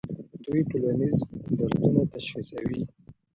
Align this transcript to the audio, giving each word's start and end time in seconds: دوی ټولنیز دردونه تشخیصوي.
دوی 0.43 0.61
ټولنیز 0.69 1.15
دردونه 1.57 2.01
تشخیصوي. 2.13 2.81